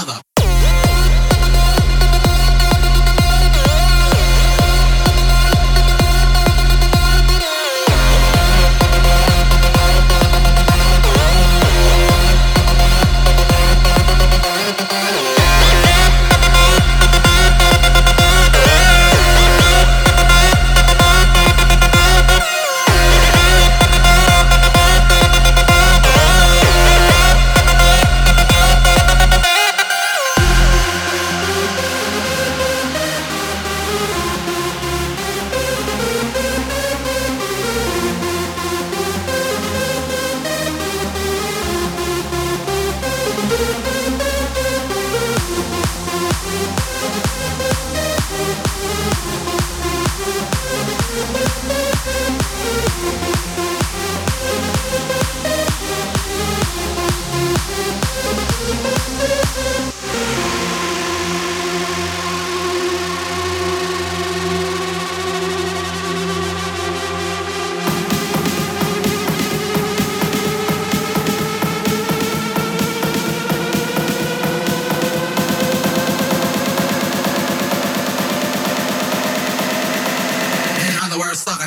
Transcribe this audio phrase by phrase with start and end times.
[0.00, 0.29] no bother.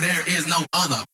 [0.03, 1.12] there is no other.